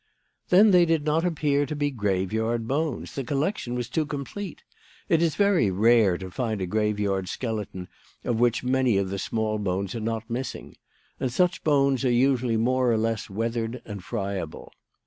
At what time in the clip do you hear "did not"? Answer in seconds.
0.85-1.23